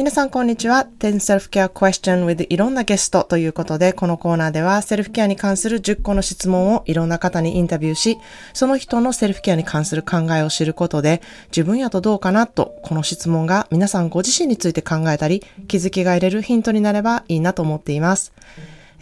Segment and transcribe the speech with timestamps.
[0.00, 0.88] 皆さんこんにちは。
[0.98, 8.16] 10 Self-Care Question with いろんなゲストということで、このコーナーではセルフケアに関する10個の質問をいろんな方にインタビューし、
[8.54, 18.32] その人のセルフケアに関する考えを知ることで、自分やとどうかなと、この質問が皆さんご自身について考えたり、気づきが得れるヒントになればいいなと思っています。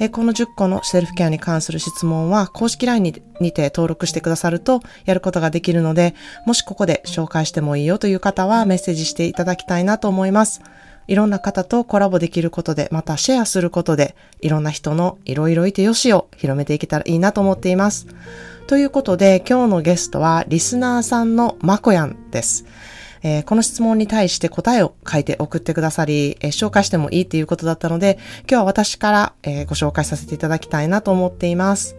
[0.00, 10.60] えこの10個のセルフケアに関する質問は公式 LINE ににて登録してくださるとやることができるので、もしここで紹介してもいいよという方はメッセージしていただきたいなと思います。
[11.08, 18.06] いろんな方とコラボできることで、またシェアすることで、いろんな人のいろいろいてよしを広めていけたらいいなと思っています。
[18.66, 22.66] ということで、今日のゲストはリスナーさんのまこやんです。
[23.22, 31.96] えー、この質問に対して答えを書いて送ってくださり、えー、紹介してもいいっていうことだったので、今日は私から、えー、ご紹介させていただきたいなと思っています。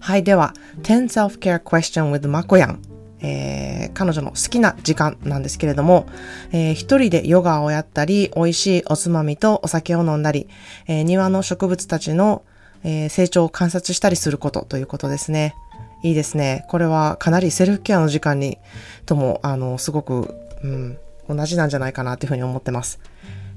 [0.00, 2.95] はい、では、10 Self-Care Question with まこやん。
[3.26, 6.06] えー、彼女の好きな時間なんですけれども、
[6.52, 10.48] えー、一人でヨガをやったり、美味しいおつまみとお酒を飲んだり、
[10.86, 12.42] えー、庭の植物たちの、
[12.84, 15.56] えー、成長を観察したりすることということですね。
[16.02, 16.64] いいですね。
[16.68, 18.58] これはかなりセルフケアの時間に
[19.06, 23.00] とも、あの、すごく、うん、同じなんじゃないかなっていうふうに思ってます。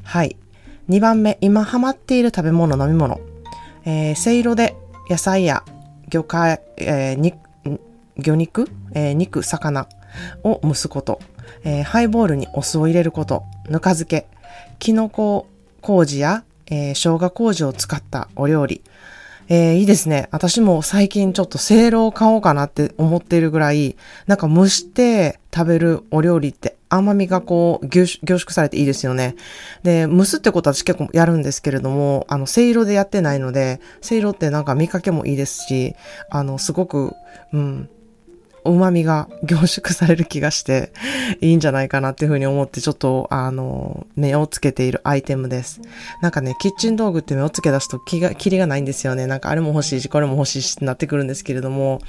[0.03, 0.35] はい。
[0.89, 3.19] 2番目、今ハマっている食べ物、飲み物。
[3.85, 4.75] えー、せいろで
[5.09, 5.63] 野菜や
[6.09, 7.19] 魚介、えー、
[8.21, 9.87] 魚肉、えー、肉、魚
[10.43, 11.19] を蒸すこと、
[11.63, 14.27] えー、ハイボールにお酢を入れること、ぬか漬け、
[14.79, 15.47] キノコ
[15.81, 18.81] 麹や、えー、生姜麹を使ったお料理。
[19.51, 20.29] えー、いいですね。
[20.31, 23.97] 私も最近ちょっとせいろを買おうかなって思っているぐらい、
[24.27, 29.35] なんか蒸して食べるお料理って甘みがこう凝縮されていいですよね。
[29.81, 35.95] で、蒸すってことは私結構やるんですけれども、あの、せいろでやってないので、せいろってなんか見かけもいいですし、
[36.29, 37.15] あの、すごく、
[37.51, 37.89] うん、
[38.65, 40.91] 旨味が凝縮される気がして
[41.41, 45.81] いいんじゃないかなっていうふうに思ってちょっとあの目をつけているアイテムです。
[46.21, 49.27] なんかね、キッチン道具って目をつけ出すと気が、キリがないんですよね。
[49.27, 52.01] なんかあれも欲しいし、これも欲しいしってなってくるんですけれども、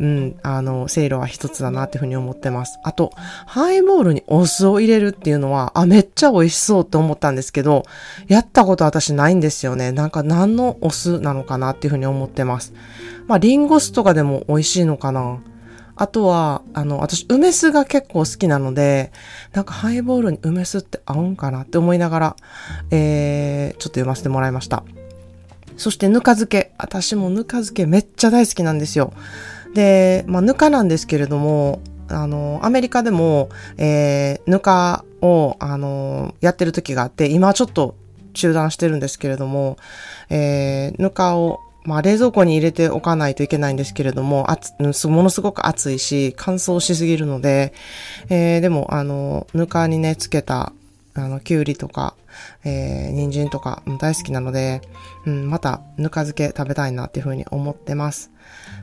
[0.00, 2.78] うん、あの、セイロは一つだなっていうふうに思ってます。
[2.84, 3.12] あと、
[3.46, 7.84] ハイボールにお酢を入れるっていうのは、あ、めっちゃ美味しそうって思ったんですけど、
[8.26, 9.92] やったこと私ないんですよね。
[9.92, 12.72] なんか何のお酢なのかなっていうふうに思ってます。
[13.26, 15.38] まあ、リンゴ酢とかでも美味しいのかな。
[16.00, 19.10] あとは、あの、私、梅酢が結構好きなので、
[19.52, 22.36] なんかハイボールに梅酢って合うんかなって思いながら、
[22.92, 24.84] えー、ちょっと読ませてもらいました。
[25.76, 26.72] そして、ぬか漬け。
[26.78, 29.12] 私もぬか漬けめっちゃ大好きなんですよ。
[29.74, 37.96] で、まあ、ぬかなんですけれども、あの、アメリカでも、えー、ぬかを、あの、やってる時があって、今はちょっと
[38.34, 39.78] 中断してるんですけれども、
[40.30, 44.46] えー、ぬかをまあ、冷蔵庫に入れておかないといけないんですけれども、
[44.92, 47.72] つ、ものすごく暑いし、乾燥しすぎるので、
[48.28, 50.74] えー、でも、あの、ぬかにね、つけた、
[51.20, 52.14] あの、きゅうりとか、
[52.64, 54.82] えー、人参とか、大好きなので、
[55.26, 58.30] うん、また、ぬか漬け食べたいなっていうふうに思ってます。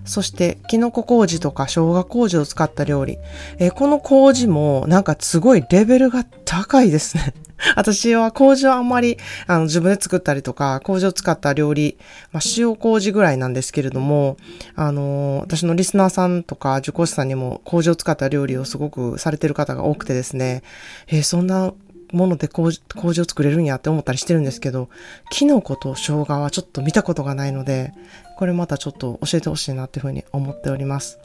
[0.04, 3.18] そして、キノコ麹とか生姜麹を使った料理。
[3.58, 7.34] えー、この麹も、なんかすごいレベルが高いですね。
[7.76, 9.18] 私は麹をあんまり
[9.48, 11.98] あの自分で作ったりとか、麹を使った料理、
[12.32, 14.38] まあ、塩麹ぐらいなんですけれども、
[14.76, 20.64] あの、私のリスナーさんとか受講師さんにも麹を使った料理をすごくされてる方が多くてですね、
[21.08, 21.74] えー、そんな
[22.12, 24.90] もので麹麹を作れるんやって思ったりしてるんですけど、
[25.30, 27.94] キノコと生姜はちょっと見たことがないので、
[28.38, 31.20] これまたちょっと教えてほしいなっていうふうに思っております。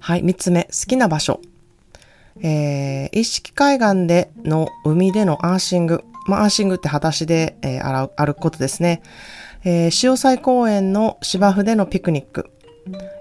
[0.00, 1.40] はい、三つ目、好きな場所。
[2.42, 6.04] えー、一式海岸での海でのアーシング。
[6.26, 9.02] まあ、アーシングって裸足で、えー、歩くことですね。
[9.64, 12.50] えー、潮祭公園の芝生でのピクニック。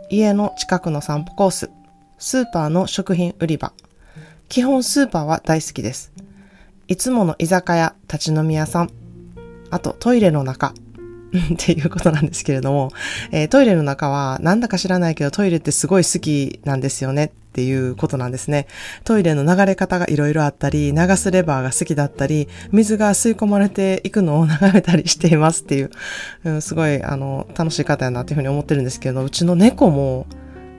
[0.10, 1.70] 家の近くの散歩コース。
[2.18, 3.74] スーパーの食品売り場。
[4.50, 6.14] 基本スーパーは大好きです。
[6.88, 8.90] いつもの居酒屋、立ち飲み屋さん。
[9.72, 10.74] あとトイレの中。
[11.54, 12.92] っていうことなんですけれども、
[13.32, 18.68] えー、トイレの中はなんだか知らないけどトイレってすごい好きなんですよねっていうことなんですね。
[19.06, 25.92] トイレの流れ方がいろいろあったり、流すレバーが好きだったり、水が吸い込まれていくのを眺めたりしていますっていう、
[26.44, 30.28] うん、すごいあの楽しい方やなっていうふうに思ってるんですけど、うちの猫も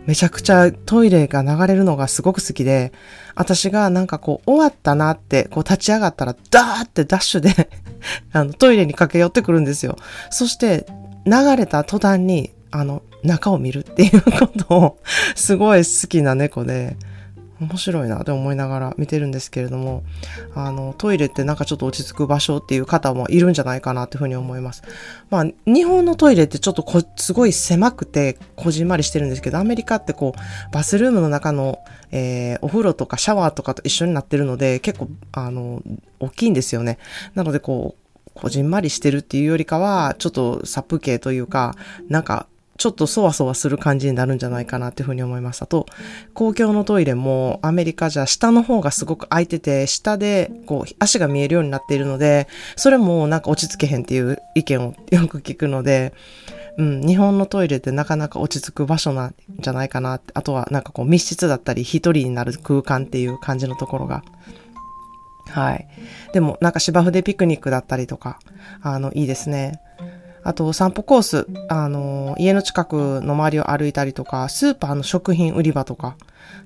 [0.06, 2.92] めちゃくちゃトイレが流れるのがすごく好きで、
[3.34, 7.68] 私がなんかこう終わったなって、こう立ち上がったらダーってダッシュで
[8.32, 9.96] あのトイレに駆け寄ってくるんですよ。
[10.30, 10.86] そして
[11.26, 14.98] 流れた途端に、あの、中を見るっていうことを
[15.34, 16.96] すごい好きな猫で、
[17.60, 20.02] 面白いなって思いながら見てるんですけれども、
[20.54, 24.82] あの、トイレってなんかちょっと落ち着く場所っていう方もいるんじゃないかなっていうふうに思います。
[25.30, 31.78] まあ、日本のトイレってちょっとこすごい狭くてこじんまりしてるんですけど、アメリカってこう、バスルームの中の、
[32.10, 35.82] えー、お風呂とかシャワーとかと一緒になってるので、結構、あの、
[36.20, 36.98] 大きいんですよね。
[37.34, 41.74] なのでこう、こじんまりしてるっていうよりかは、ちょっと殺風景というか、
[42.10, 42.46] なんか
[42.78, 45.86] ちょっとそわそわする感じになるんじゃないかなっていうふうに思いましたと、
[46.34, 56.12] 公共のトイレもアメリカじゃ下の方がすごく空いてて、下でこう足が見えるようになっているので、それもなんか落ち着けへんっていう意見をよく聞くので、
[56.78, 64.22] うん、日本のトイレってなかなか落ち着く場所なんじゃないかなって、あとはなんかこう密室だったり一人になる空間っていう感じのところが。
[65.48, 65.88] はい。
[66.32, 68.38] でもなんか芝生でピクニックだったりとか、
[68.82, 69.80] あの、いいですね。
[70.46, 76.16] あと散歩コース、あの、家の近くの周りを歩いたりとか、スーパーの食品売り場とか、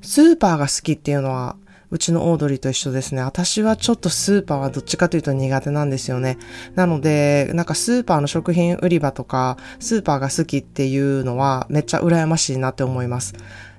[0.02, 1.56] スーパーが好きっていうのは、
[1.90, 3.22] うちのオードリーと一緒ですね。
[3.22, 6.36] 私はちょっとスーパーはどっちかというと苦手なんですよね。
[6.74, 13.32] なので、なんかスーパーの食品売り場とか、スーパーが好きっていうのはめっちゃ羨ましいなって思います。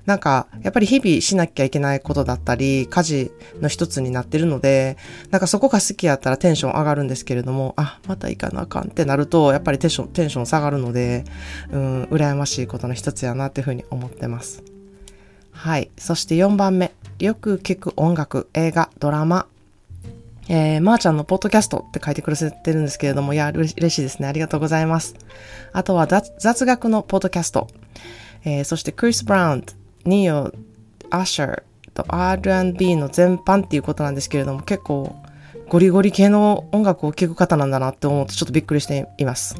[0.06, 4.96] なんか、やっぱり日々しなきゃいけないことだったり、家事の一つになってるので、
[5.30, 11.24] なんかそこが好きやったらテンション上がるんですけれども、あ、また行かなあかんってなると、やっぱりテンション、テンション下がるので、
[11.70, 14.64] うん、羨ましいことの一つやなっていうふうに思ってます。
[15.52, 15.90] はい。
[15.96, 16.92] そして4番目。
[17.20, 19.46] よく聞く音楽、映画、ドラマ。
[20.48, 24.26] えー、まー、ちゃんのポッドキャストって書いてくれてるんですけれども、いや、嬉しいですね。
[24.26, 25.14] ありがとうございます。
[25.72, 27.68] あとは雑学のポッドキャスト。
[28.44, 29.64] えー、そしてクリス・ブラウン
[30.04, 30.52] ニオ、
[31.10, 31.62] アシャー
[31.94, 35.14] と R&B の全般っていうことなんですけれども、結構
[35.68, 39.56] ゴリゴリ系の音楽を聴く方なんだなって思ってちょっとびっくりしています。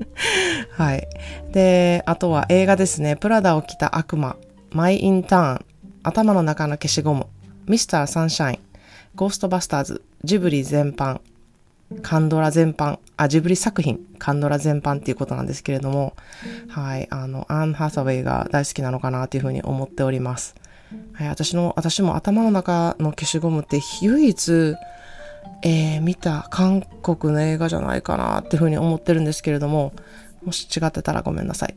[0.76, 1.08] はい。
[1.52, 3.16] で、あとは映画ですね。
[3.16, 4.36] プラダを着た悪魔、
[4.72, 5.64] マイ・インターン、
[6.02, 7.26] 頭の中の消しゴム、
[7.66, 8.58] ミスター・サンシャイン、
[9.14, 11.20] ゴーストバスターズ、ジブリ全般、
[12.02, 16.14] カンドラ全般、あ、ジブリ作品、カンドラ全般っていうことなんですけれども、
[16.68, 20.54] はい、あの、アン・ハサウェイが大好きなのかなというふうに思っております。
[21.14, 24.74] はい、私の、私も頭の中の消しゴムって唯一、
[25.62, 29.92] えー、見た韓国の映画じゃないかなっていうふうに思ってるんですけれども、
[30.44, 31.74] もし違ってたらごめんなさい。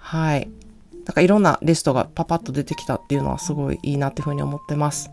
[0.00, 0.48] はい。
[1.04, 5.10] なんかいろんなリストがパパッと出てきたっていうのはすごいいいなっていうふうに思ってます。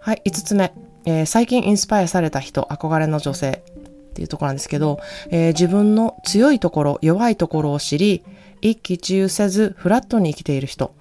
[0.00, 0.72] はい、5つ目。
[1.04, 3.62] えー、最近インスパイアされた人、憧れの女性
[4.10, 5.00] っていうところなんですけど、
[5.30, 8.22] えー、自分の強いところ、弱いところを知り、
[8.60, 10.94] 一喜一憂せずフラットに生きている人、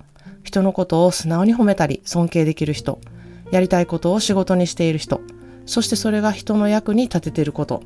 [0.44, 3.00] 人のことを素直に褒めたり尊敬できる人、
[3.52, 5.22] やりたいことを仕事にしている人、
[5.66, 7.84] そしてそれが人の役に立てていること。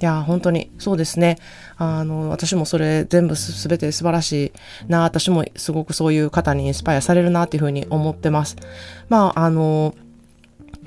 [0.00, 1.38] いや、本当にそうですね。
[1.76, 4.52] あの、私もそれ全部すべて素晴らし
[4.86, 8.56] いな、私もすごくそういう方にインスパイアされるなっていうふうに思ってます。
[9.08, 9.94] まあ、あの、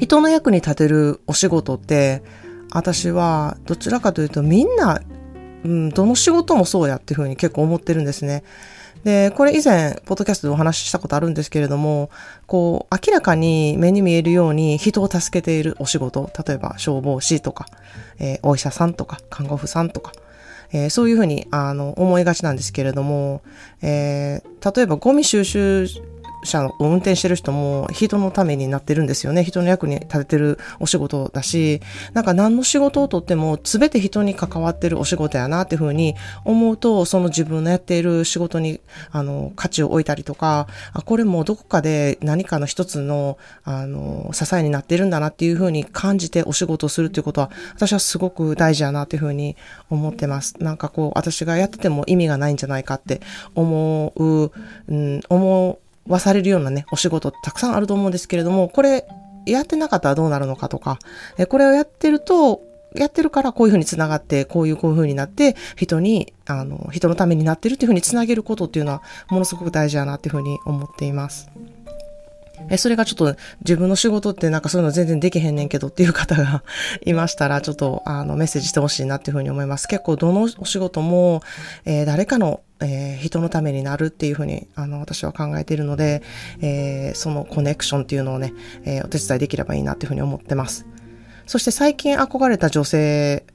[0.01, 2.23] 人の役に立てるお仕事って、
[2.71, 4.99] 私はどちらかというとみんな、
[5.63, 8.43] うん、どの仕事もそうやっていうふうに結構思ってるんですね。
[9.03, 12.09] で、これ以前、ポッドキャストでお話ししたことあるんですけれども、
[12.47, 17.67] こう、明らかに目に見えるように人を助けているお仕事、例えば消防士とか、
[18.17, 20.13] えー、お医者さんとか、看護婦さんとか、
[20.71, 23.41] えー、そういうふうに、あの、思いがちなんですけれども、
[23.83, 25.87] えー、例えばゴミ収集
[26.43, 29.43] 車を運転してる人も人のためになってるんですよね。
[29.43, 31.81] 人の役に立ててるお仕事だし、
[32.13, 36.15] なんか何の仕事をとっても全て人に関わってるお仕事やなっていうふうに
[36.45, 38.79] 思うと、その自分のやっている仕事に、
[39.11, 49.55] あの、価値を置いたりとか、あ、これもどこかで何かの一つの、あの、支えになってるんだなっていうふうに感じてお仕事をするっていうことは、私はすごく大事やなっていうふうに
[49.89, 50.55] 思ってます。
[50.59, 53.21] なんかこう、私がやってても意味がないんじゃないかって
[53.55, 54.51] 思う、
[54.87, 55.79] うん、思う、
[56.11, 59.05] はされるようなね、お仕事たくさんあると思うんですけれども、これ
[59.45, 60.99] やってなかったらどうなるのかとか、
[61.37, 62.61] えこれをやってると、
[62.93, 71.49] やってるからこういうふうに繋がって、こういうこういうふうになって、人に、あの、人のためになってるっていうふうに繋げることっていうのは、ものすごく大事だなっていうふうに思っています。
[72.69, 76.63] え、それがちょっと自分の仕事ってなんかそういうの全然できへんねんけどっていう方が
[77.05, 79.87] いましたら、ちょっとあのメッセージしてほしいなっていうふうに思います。
[79.87, 81.41] 結構どのお仕事も、
[81.85, 86.23] えー、誰かのえー、人のためになるっていうふうに、あの、私は考えているので、
[86.61, 88.53] えー、そのコネクションっていうのをね、
[88.85, 90.87] えー、お手伝いできればいいなっていうふうに思ってます。
[91.45, 93.45] そして最近憧れた女性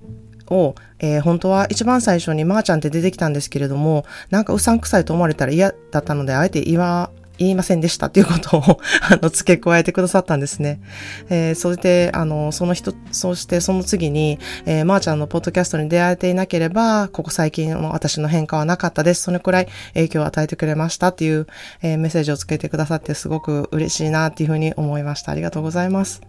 [0.50, 8.62] を、えー、本当は一番最初にまーちゃんって出てきたんですけれども、なんかうさんくさいと思われたら嫌だったので、あえて言わ言いませんでしたっていうことを
[9.10, 10.80] あの、付け加えてくださったんですね。
[11.28, 19.22] えー、それで、あの、その人、そしてその次に、えー、まー、ちゃんのポッドキャストに出会えていなければ、ここ最近の私の変化はなかったです。
[19.22, 21.46] そのくらい影響を与えてくれましたっていう、
[21.82, 25.32] えー、メッセージをつけてくださってすごく嬉しいなっていうふうに思いました。
[25.32, 26.22] ありがとうございます。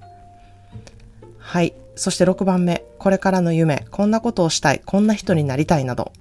[1.39, 1.73] はい。
[1.95, 2.83] そして6番目。
[2.99, 3.85] これからの夢。
[3.91, 4.81] こんなことをしたい。
[4.85, 6.11] こんな人になりたいなど。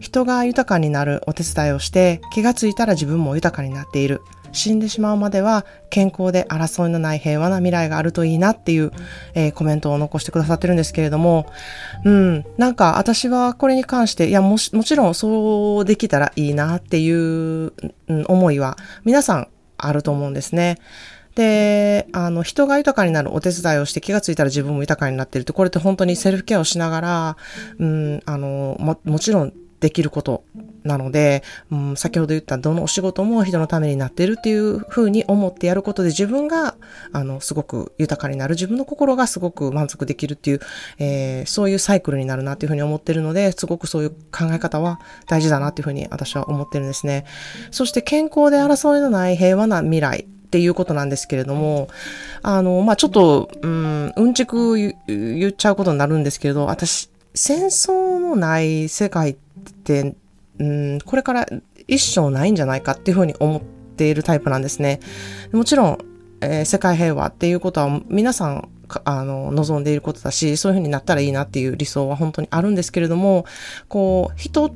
[0.00, 4.22] 人が豊かになるお手伝いをして気がついたら自分も豊かになっている。
[4.52, 8.92] 死んでしまうまでは健康で争いのない平和な未来があるといいなっていう、
[9.34, 11.50] えー、コメントを残してくださってるんですけれども、
[12.04, 17.72] うん、なんか私はこれに関して、いやもしもちろんそうできたらいいなっていう、う
[18.08, 20.78] ん、思いは皆さんあると思うんですね。
[21.34, 27.36] で、あの、人が豊かになるお手伝いをして気がついたら自分も豊かになってるって、これって本当にセルフケアをしながら、
[27.78, 30.44] うん、あの、も、もちろんできること
[30.84, 36.76] なので、うん、先ほど言ったどのお仕事も人のためになっているっていうふうに思ってやることで自分が、
[37.12, 40.60] あの、すごく豊かになる、自分の心がすごく満足できるっていう、
[40.98, 47.24] えー、そういうサイクルになるなっていうふうに思ってるので、すごくそういう考え方は大事だなっていうふうに私は思ってるんですね。
[47.70, 50.26] そして健康で争いのない平和な未来。
[50.48, 51.88] っていうことなんですけれども、
[52.42, 59.47] あの、まあ、ちょっと、うん、うんちく言っちゃうことになるんですけれど、私、戦争のない世界って、
[60.58, 61.46] うん、これから
[61.86, 63.62] 一生ないんじゃないかっていうふうに思っ
[63.96, 65.00] ているタイプなんですね。
[65.52, 65.98] もちろん、
[66.40, 68.68] えー、世界平和っていうことは皆さん
[69.04, 73.44] あの、望んでいることだし、そういうふうになったらいいなっていう理想は本当にあるんですけれども、
[73.88, 74.72] こう、人っ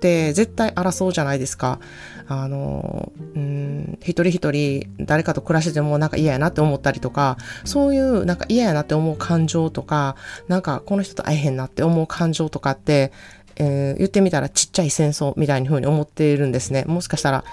[0.00, 1.80] て絶対争うじゃないですか。
[2.28, 10.16] あの、うん、一人一人誰かと暮らしててもなんか嫌やなって思ったりとか、そういうなんか嫌やなって思う感情とか、
[10.46, 13.12] なんかこの人と会えへんなって思う感情とかって、
[13.58, 16.84] えー、言ってみたらちっちゃい戦争みたいに風に思っているんですね。
[16.86, 17.44] もしかしたら、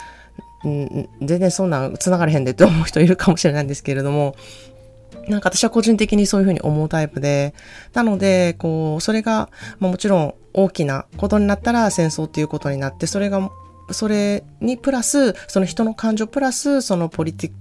[0.63, 4.35] うん、全然そんなん繋がれへんでって思う人いるかもしれないんですけれども、
[5.27, 7.53] なんか私は個人的にそういうふうに思うタイプで、
[7.93, 13.49] なので、こう、それが、まあ、もちろん大きなことになったら戦争っていうことになって、それが
[13.91, 17.53] それにプラス、その人の感情プラス、そのポリティッ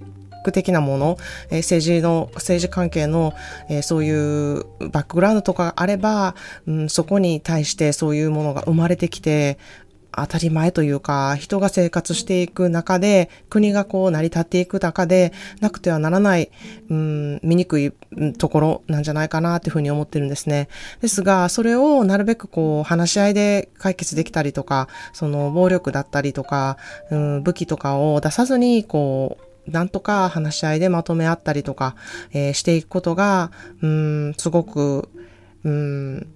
[0.44, 1.16] ク的なもの、
[1.50, 3.34] えー、政治の、政治関係の、
[3.68, 6.34] えー、そういうバックグラウンドとかがあれば、
[6.66, 9.58] うん、そこに対してそういうものが生まれてきて、
[10.16, 16.50] 当たり前というか、人が生活していく中で、国がこう成り立っていく中で、なくてはならない、
[16.88, 17.92] うん、醜い
[18.38, 20.68] ところなんじゃないかなっていうふうに思ってるんですね。
[21.00, 26.76] ですが、それをなるべくこう、話し合いで解決できたりとか、その暴力だったりとか、
[27.10, 31.96] うん、武器とかを出さずに、こう、なんとか話し合いでまとめ合ったりとか、
[32.32, 33.50] えー、していくことが、
[33.82, 35.08] うん、すごく、
[35.64, 36.26] うん、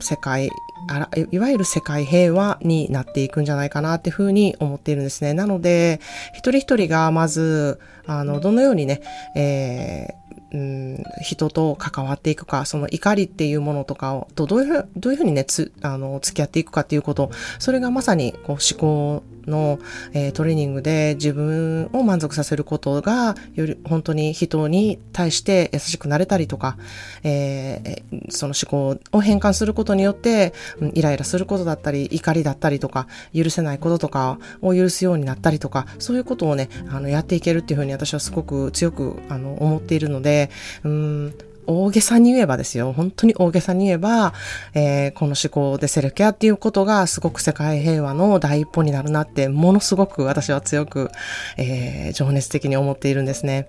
[0.00, 0.50] 世界
[0.88, 5.34] あら、いわゆる世界平和になっていくんじゃないかなっていうふうに思っているんですね。
[5.34, 6.00] なので、
[6.32, 9.02] 一人一人がまず、あの、どのようにね、
[9.36, 19.78] えーうん、人と関わっていくか、その怒りっていうものとかを、とどういう、どういうふうにね、つ、あの、付き合っていくかっていうこと、それがまさに、こう、思考の、
[20.12, 26.76] えー、トレーニングで自分を満足させることが、より本当に人に対して優しくなれたりとか、
[27.22, 30.52] えー、その思考を変換することによって、
[30.94, 40.50] イライラすることだったり、怒りだったりとか、許せないこととかを許すようになったりとか、そういうことをね、あの、やっていけるっていうふうに私はすごく強く、あの、思っているので、
[40.84, 41.34] うん、
[41.68, 42.94] 大げさに言えばですよ。
[42.94, 44.32] 本当に大げさに言えば、
[44.72, 51.10] えー、この思考でセルフケアっていうことがすごく世界平和の第一歩になるなって、ものすごく私は強く、
[51.58, 53.68] えー、情熱的に思っているんですね。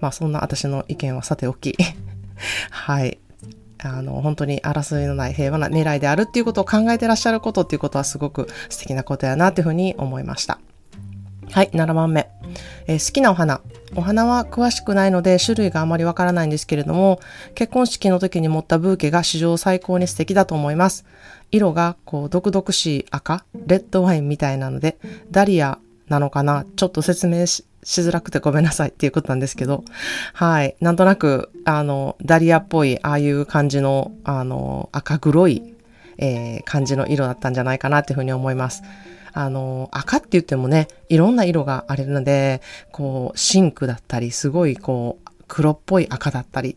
[0.00, 1.76] まあそんな私の意見はさておき。
[2.70, 3.18] はい。
[3.82, 10.58] あの、本当に争いのない平和な未来であるっていうことを考えてらっしゃることっていうことはすごく素敵なことやなっていうふうに思いました。
[11.50, 12.28] はい、7番目。
[12.86, 13.60] えー、好きなお花。
[13.96, 17.20] お花は詳しくないので種類があまりわからないんですけれども、
[17.54, 21.04] 結婚式の時に持ったブーケが史上最高に素敵だと思います。
[21.50, 24.98] 色がこう毒々しい赤、レッドワインみたいなので、
[25.30, 29.84] ダリアなのかなちょっと説明しづらくてごめんなさいっていうことなんですけど、
[30.32, 30.76] はい。
[30.80, 35.74] なんとなく、あの、ダリアっぽい、ああいう感じの、あの、赤黒い、
[36.18, 38.82] えー、感じの色だったんじゃないかなっていうふうに思います。
[39.34, 42.62] あの、赤って言ってもね、いろんな色があるので、
[42.92, 46.76] こう、シンクだったり、すごいこう、黒っぽい赤だったり、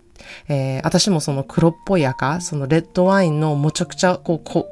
[0.50, 4.68] えー、私もその黒っぽい赤、そのレッドワインのむちゃくちゃこう、こ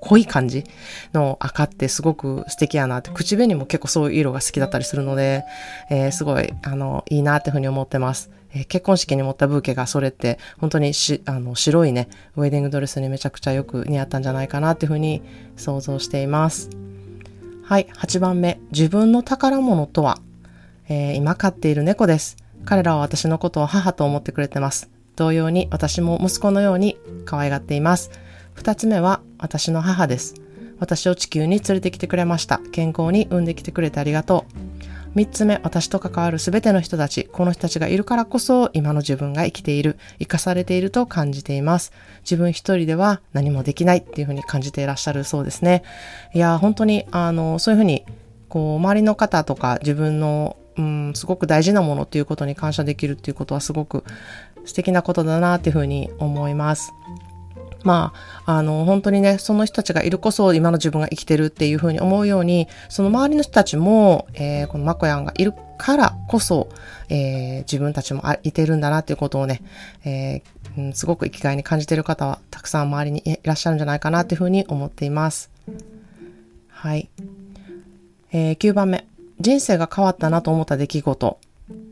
[0.00, 0.64] 濃い感じ
[1.12, 5.44] の赤ってすごく素敵やなって、口紅も結構そういう色が好きだったりするので、
[5.90, 8.30] えー、すごい、あの、いいなっていうふうに思ってます。
[8.52, 15.22] えー、結婚式に持ったブーケがそれって、本当にし、あの、白いね、ウェディングドレスにめちゃくちゃよく似合ったんじゃないかなっていうふうに
[15.56, 16.95] 想像しています。
[17.68, 18.60] はい、8番目。
[18.70, 20.20] 自分の宝物とは？
[20.88, 22.36] えー、今飼っている猫です。
[22.64, 24.88] 彼らは私のことを母と思ってくれてます。
[25.16, 28.12] 同様に私も息子のように可愛がっています。
[28.54, 30.36] 2つ目は私の母です。
[30.78, 32.60] 私を地球に連れてきてくれました。
[32.70, 34.75] 健康に産んできてくれてありがとう。
[35.16, 41.94] 三つ目、私と関わるすべての人たち、この人たちがいるからこそ、今の自分が生きている、生かされていると感じています。
[42.20, 45.84] 自分一人では何もできないっていうふうに感じていらっしゃるそうですね。
[46.34, 48.04] いや、本当に、あの、そういうふうに、
[48.50, 54.04] こう、周りの方とか自分の、うん、すごく大事なものっていうことに感謝できるっていうことはすごく
[54.66, 56.92] 素敵なことだなっていうふうに思います。
[57.86, 58.12] ま
[58.46, 66.68] あ、あの、本当にね、その人たちがいるこそ今の自分が生きてるっていうふうに思うように、その周りの人たちも、えー、このまこやんがいるからこそ、
[67.08, 69.62] えー、自分たちもいてるんだなっていうことをね、
[70.04, 75.52] えー、すごく生きがいに感じてる方はたくさん周りにいらっしゃるんじゃないかなっていうふうに思っています。
[76.68, 77.08] はい。
[78.32, 79.06] えー、9番目。
[79.38, 81.38] 人生が変わったなと思った出来事。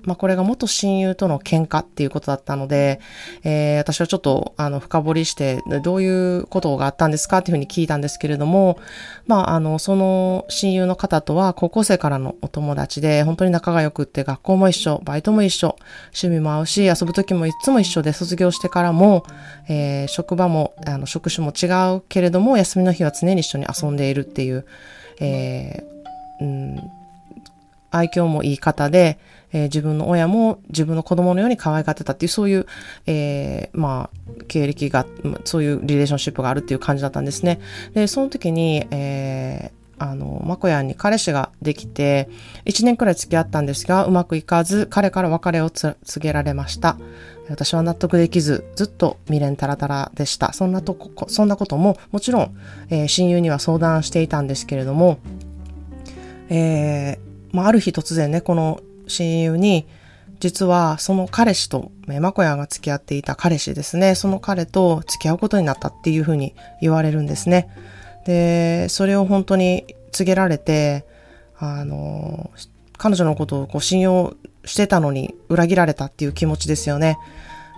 [0.04, 3.00] まあ、これが元親友との喧嘩っていうことだったので、
[3.42, 8.78] えー、私はちょっと、あの、深掘りして、どういうことがあったんですかっていうふうに聞いたんですけれども、
[9.26, 15.76] まあ、あの、その親友の方とは高校生からのお友達で、本当に仲が良くって、学校も一緒、バイトも一緒、
[16.06, 19.24] 趣味も合うし、遊ぶ時もいつも一緒で、卒業してからも、
[19.68, 21.66] えー、職場も、あの、職種も違
[21.96, 24.66] うけれども、休みの日は常に一緒に遊んでいるっていう、
[25.20, 26.90] えー、うん、
[27.94, 29.18] 愛嬌もいい方で、
[29.52, 32.66] えー、自分の親も自分の子供のように可愛がってたっていう、そういう、
[33.06, 35.06] えー、まあ、経歴が、
[35.44, 37.60] そういうリレーションシップがあるっていう感じだったんですね。
[37.94, 42.28] で、その時に、えー、あの、まこやんに彼氏ができて、
[42.64, 46.98] 1年くらい付き合ったんですが、うまくいかず、彼から別れを告げられました。
[47.48, 50.52] 私は納得できず、ずっと未練たらたらでした。
[50.52, 52.56] そんなとこ、そんなことも、もちろん、
[52.90, 55.18] えー、親友には相談していたんですけれども、
[56.48, 59.86] えー、まあ、ある日突然ね、この親友に、
[60.40, 67.68] 実はその彼氏と、まこやが付き合っていた彼氏ですね、その彼と付き合うことになったっていうふうに言われるんですね。
[68.26, 71.06] で、それを本当に告げられて、
[71.58, 72.50] あの、
[72.98, 74.34] 彼女のことをこう信用
[74.64, 77.18] してたのに裏切られたっていう気持ちですよね。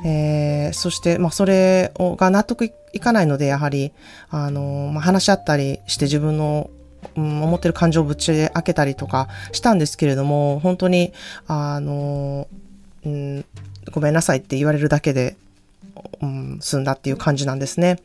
[0.04, 3.92] えー、そして、まあ、それをが納得いかないので、やはり、
[4.28, 6.70] あの、まあ、話し合ったりして自分の、
[7.14, 11.12] 思ってる感情をぶち開けたりとかしたんですけれども、本当に、
[11.46, 12.48] あの、
[13.04, 13.44] うん、
[13.92, 15.36] ごめんなさいって言われるだけで、
[16.20, 17.98] うん、済んだっていう感じなんですね。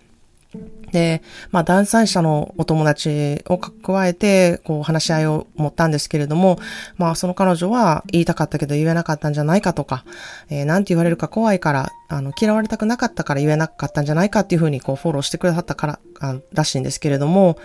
[0.92, 6.60] で、まあ、第三者のお友達を加えて、こう、話し合いを持ったんですけれども、
[6.98, 10.04] まあ、その彼女は言いたかったけど言えなかったんじゃないかとか、
[10.50, 17.58] えー、なんて言われるか怖いから、あの、嫌われたくなかったから言えなかったんじゃないかっていうふうに、こう、フォローしてくださったから、あらしいんですけれども、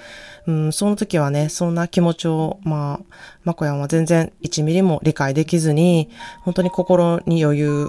[0.47, 6.09] うん、その時はね、そんな気持ちを、まあ、まこやんは全然1ミリも理解できずに、
[6.43, 7.89] 本当に心に余裕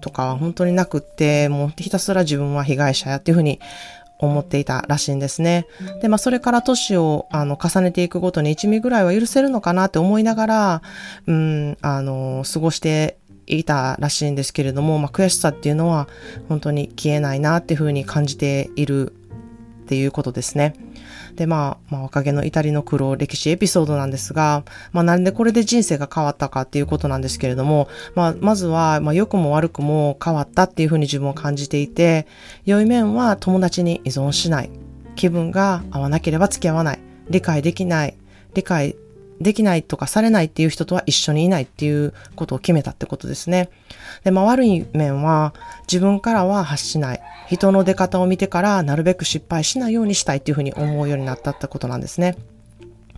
[0.00, 3.60] とかは本当になくって、もうひたすら自分は被害者やっていうふうに
[4.18, 5.66] 思っていたらしいんですね。
[6.00, 10.82] で、まあ、それから年を、あの、重ねていくごとに1ミリぐらいは許せるのかなって思いながら、
[11.26, 16.08] うん、あの、過ごしていたらしいんですけれども、まあ、悔しさっていうのは
[16.48, 20.74] 本当に消えないなっていうふうに感じているっていうことですね。
[21.36, 32.26] で、まあ、まあ、若気の至りの苦労歴史エピソードなんですが、まあ、なんでこれで人生が変わったかっていうことなんですけれども、まあ、まずは、まあ、良くも悪くも変わったっていうふうに自分を感じていて、
[32.64, 34.70] 良い面は友達に依存しない。
[35.14, 36.98] 気分が合わなければ付き合わない。
[37.30, 38.16] 理解できない。
[38.54, 38.96] 理解
[39.40, 43.68] できないとかされないっていう人とは一緒にいないっていうことを決めたってことですね。
[44.24, 45.54] で、まあ悪い面は
[45.90, 47.20] 自分からは発しない。
[47.48, 52.36] 人の出方を見てからなるべく失敗しないようにしたいっていうふうに思うようになったってことなんですね。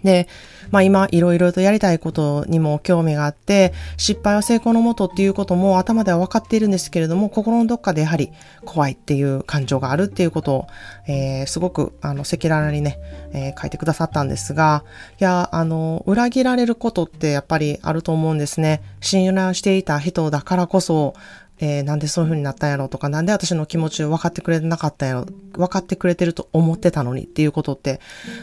[0.02, 0.28] で、
[0.70, 8.30] まあ今いろいろとやりたいことにも興味があって、失敗は成功のもとっていうことも頭では分かっているんですけれども、心のどっかでやはり
[8.64, 10.66] 怖いっていう感情があるっていうことを、
[11.06, 12.98] えー、すごくあの赤裸々にね、
[13.32, 14.84] えー、書いてくださったんですが、
[15.20, 18.82] いや、あの、裏切られることってやっぱりあると思うんですね。
[19.00, 21.14] 信頼していた人だからこそ、
[21.60, 28.00] えー、なんでそういう風になったんやろうとか、なんで私の気持ちを分かってくれなかったんやろ、分かってくれてると思ってたのにっていうことって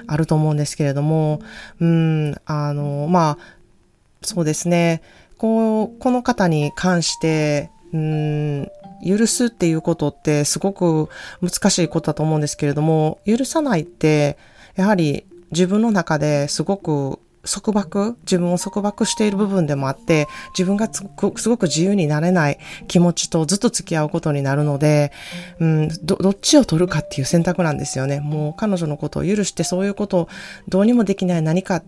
[0.07, 1.41] あると思うんですけれども、
[1.79, 3.55] うん、あの、まあ、
[4.21, 5.01] そうですね、
[5.37, 8.71] こう、この方に関して、うん、
[9.05, 11.09] 許すっていうことってすごく
[11.41, 14.37] 難しいことだと思うんですけれども、許さないって、
[14.75, 20.27] やはり自分の中ですごく束縛、自分を束縛している部分でもあって、
[20.57, 21.03] 自分がす
[21.49, 25.11] ごく自由になれない気持ちとずっと付き合うことになるので、
[25.59, 28.19] うん、ど、どっちを取るかっていう選択なんですよね。
[28.19, 30.29] もう彼女のことを許してそういうことを
[30.67, 31.83] どうにもできない何か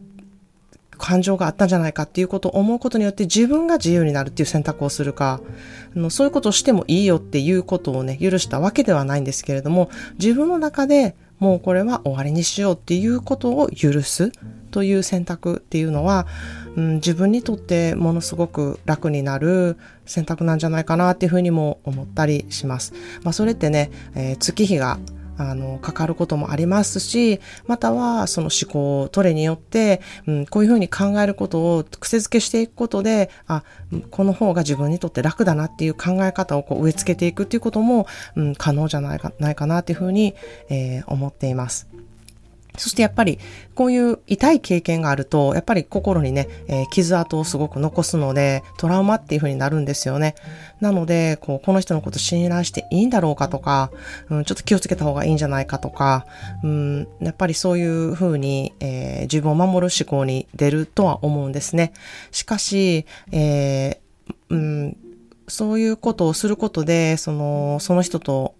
[0.98, 5.41] 感情があったんじゃないかっていうことを思うことによって自分が自由になるっていう選択をするか、
[5.96, 9.89] あのそういうことをしてもいいよっていうことをね、許したわけではないんですけれども、
[10.20, 14.32] 自分の中でもうこれは終わりにしようっていうことを許す
[14.71, 16.28] という選択っていうのは、
[16.76, 22.93] うん、自分にとってものすごく楽になる選択なんじゃないかなっていうふうにも思ったりします。
[23.23, 25.00] まあそれってね、えー、月日が
[25.38, 33.63] あの、かかることもありますし、またはその思考トレによって、うん、こういうふうに考えることを癖づけしていくことで、あ、
[34.12, 40.36] この方が自分にとって楽だなっていう考え方をこう植え付けていくっていうことも、うん、可能じゃないかないかなっていうふうに、
[40.69, 41.88] えー、思っています。
[42.78, 43.40] そしてやっぱり
[43.76, 50.36] こういう痛い経験があると、やっぱり心にね、えー、傷跡をすごく残すので、トラウマっていう風になるんですよね。
[50.80, 53.92] なので、こう、この人のこと信頼していいんだろうかとか、
[54.30, 56.26] うん、ちょっと気をつけた方がいいんじゃないかとか、
[56.63, 61.94] うん、やっぱりそういう風に、えー、自分を守る思考に出るとは思うんですね。
[62.32, 64.98] しかし、えー、うん、
[65.48, 68.56] そういうことをすることで、その、その人と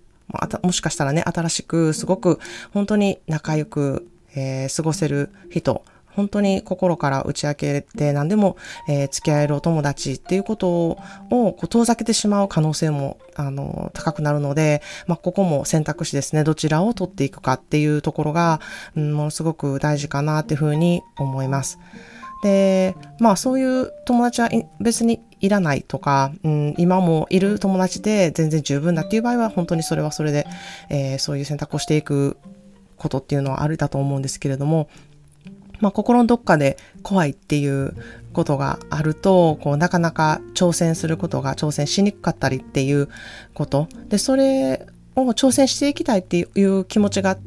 [0.64, 2.40] もしかしたらね、新しくすごく
[2.74, 5.84] 本当に仲良く、えー、過ごせる人、
[6.18, 8.58] 本当に心から打ち明けて何でも、
[8.90, 10.98] えー、付き合えるお友達っていうことを
[11.30, 16.44] こう遠ざけてしまう可能性もあの高くなるので、まあ、ここも選択肢ですね。
[16.44, 18.62] どちらを取っていくかっていうところが、
[18.96, 21.78] うん、ものすごく大事かなっていうふうに思います。
[22.44, 30.48] で、まあそういう友達は別にいらないとか、うん、今もいる友達で全然十分だっていう場合は本当にそれはそれで、
[30.90, 32.38] えー、そういう選択をしていく
[32.96, 34.90] ことっていうのはあるだと思うんですけれども、
[35.80, 37.94] まあ心のどっかで怖いっていう
[38.34, 43.10] ことがあると、こうなかなか挑戦することが挑戦しにくかったりっていう
[43.54, 43.88] こと。
[44.10, 47.38] で、それを挑戦していきたいっていう気持ちが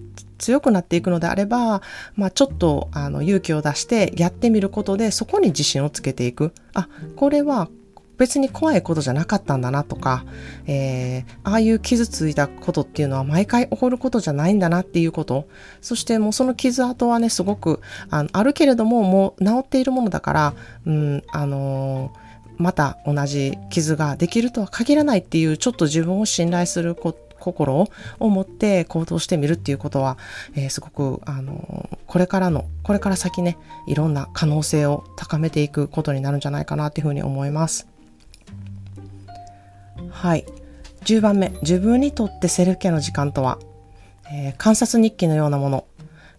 [0.40, 1.82] 強くなっていくのであれば、
[2.16, 6.52] まあ、ちょっとあの勇気を出してやってみることでそこに自信をつけていく。
[6.74, 7.68] あ、これは
[8.16, 10.26] 別に怖いことじゃなかったんだなとか、
[10.66, 15.46] えー、ああいう傷ついたことっていうのは毎回起こることじゃないんだなっていうこと。
[15.80, 20.54] そしてもうその傷跡はね、すごくあのあるけれどももう治っているものだから、
[20.86, 27.88] うん、あのーまた同じ傷ができるとは限らないっていうちょっと自分を信頼すること心
[28.20, 30.16] を持って行動してみるっていうことは、
[30.54, 37.88] えー、すごく、あの、これからの、これから先ね、いろんな可能性を高めていくことになるんじゃないかなっていうふうに思います。
[40.10, 40.44] はい。
[41.04, 43.58] 10番目、自分にとってセルフケアの時間とは、
[44.32, 45.86] えー、観察日記のようなもの、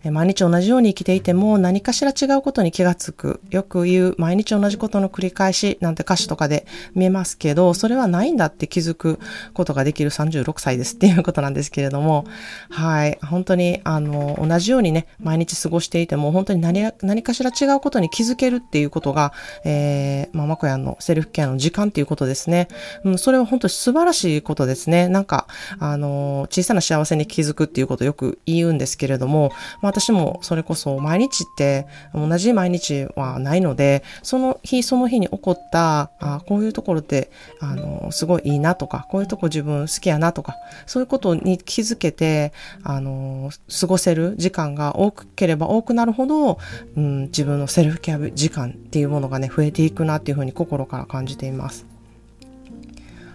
[0.09, 3.39] 毎日同じように生きていても何かしら違うことに気がつく。
[3.51, 9.19] よく言う毎日同じことの繰り返しなんて歌詞とかで見えますけど、それはないんだって気づく
[9.53, 12.25] ことができる36歳ですっていうことなんですけれども、
[12.69, 13.19] はい。
[13.21, 19.33] 本当に、あの、同じようにね、毎日過ごしていても、本当に何何かしら違うことに気づけるっていうことが、
[19.65, 22.69] えー、まあ、まこやのセルフケアの時間っていうことですね。
[23.03, 25.07] うん、それは本当に素晴らしいことですね。
[25.09, 25.47] なんか、
[25.79, 46.57] あの、小さな幸せに気づくっていうことをよく言うんですけれども、ま私もそれこそ毎日って同じ毎日はないので、その日その日に起こった、あこういうところってあの、すごいいいなとか、こういうとこ自分好きやなとか、そういうことに気づけて、あの、過ごせる時間が多ければ多くなるほど、
[46.95, 51.85] うん、自分のセルフケア時間っていうものがね、増えていくなっていうふうに心から感じています。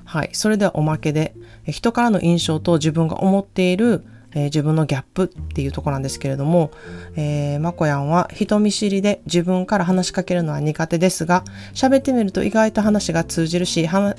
[0.04, 0.30] はい。
[0.32, 1.34] それではおまけで、
[1.66, 4.04] 人からの印象と自分が思っている
[4.36, 6.70] えー、自分のギャップっていうとこなんですけれども、
[7.16, 14.14] えー、まこやんは人見知りで自分から話しかけるのは苦手ですが、喋ってみると意外と話が通じるし、話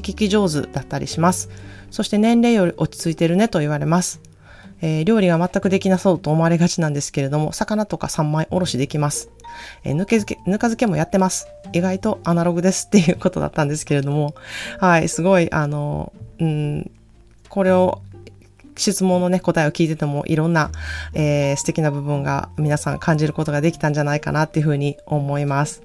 [0.00, 1.48] 聞き上手だったりします。
[1.90, 4.20] そして年齢より落ち着いてるねと言われます。
[4.82, 9.30] えー、料理が全くできなそうと思われがちなんですけれども、魚とか三枚おろしできます。
[9.82, 11.48] えー、ぬけ漬け、ぬか漬けもやってます。
[11.72, 14.34] 意外とアナログですっていうことだったんですけれども、
[14.78, 16.90] はい、すごい、あの、うん、
[17.48, 18.02] これを
[18.76, 20.70] 質問のね、答えを聞いててもいろんな、
[21.14, 25.82] えー、素敵な部分が皆さん感じることができたんじゃないかなっていうふうに思います。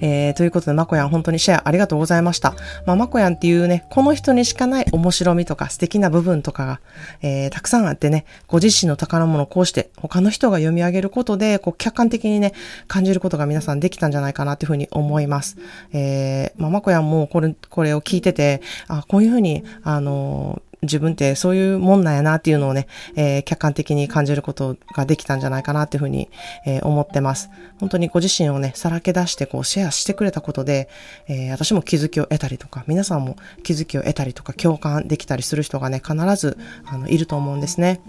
[0.00, 2.54] えー、ということで、まこやん本当にシェアありがとうございました。
[2.84, 6.80] まあ、まこやんっていうね、この人にしかない面白みとか素敵な部分とかが、
[7.22, 12.52] えー、たくさんあってね、ご自身の宝物をこうして他の人が読み上げることで、こう客観的にね、
[12.88, 15.56] 感じることが皆さんできたんじゃないかなっていうふうに思います。
[15.92, 22.86] えー、まあ、まこやんもこれ、これを聞いてて、あ、こういうふうに、あの自分ってそういうもんなんやなっていうのをね、
[23.16, 26.28] えー、客観的に感じることができたんじゃないかなっていうふうに、
[26.66, 27.50] えー、思ってます。
[27.80, 30.88] 本当にご自身をね、さらけ出してこうシェアしてくれたことで、
[31.28, 38.00] えー、私も気づきを得たりとか、皆さんも気づきを得たりとか、共感できたりする人がね、必ずあのいると思うんですね。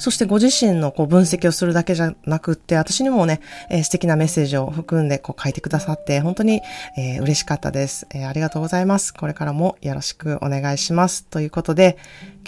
[0.00, 6.62] そしてご自身のこう分析をするだけじゃなくって、私にもね、えー、素敵なメッセージを含んでこう書いてくださって、本当に、
[6.96, 9.12] えー、嬉しかったです、えー、ありがとうございます。
[9.12, 11.24] これからもよろしくお願いします。
[11.24, 11.98] ということで、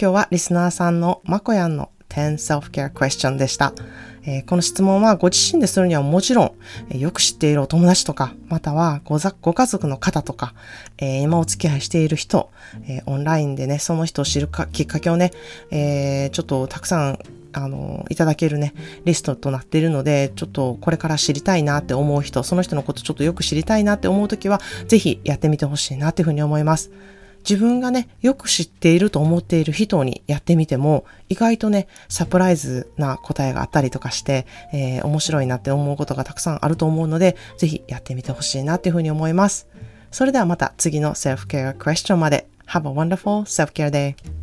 [0.01, 3.73] 今日はリスナーさんのまこやんの10 Self-Care Question でした。
[4.25, 6.51] えー、この質問はご自身でするにはもちろん、
[6.89, 10.55] えー、よく知っているお友達とか、またはごご家族の方とか、
[10.97, 12.49] えー、今お付き合いしている人、
[12.87, 15.31] えオンラインでね、その人を知るかきっかけをね、
[15.71, 17.19] えちょっとたくさん
[17.53, 18.73] あの、いただけるね、
[19.05, 26.91] リストとなっているので、ちょっとこれから知りたいなって思う人、その人のことちょっとよく知りたいなって思うときは、ぜひやってみてほしいなっていうふうに思います。
[27.47, 39.67] 自分がね、よく知っていると思っている人にやってみても、意外とね、サプライズな答えがあったりとかして、えー、面白いなって思うことがたくさんあると思うので、ぜひやってみてほしいなっていうふうに思います。
[40.11, 42.47] それではまた次の Self-Care Question まで。
[42.67, 44.42] Have a wonderful self-care day!